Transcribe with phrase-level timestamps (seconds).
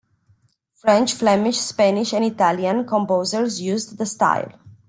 [0.73, 4.51] French, Flemish, Spanish and Italian composers used the style.